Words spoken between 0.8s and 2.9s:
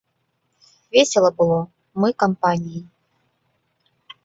Весела было, мы кампаніяй.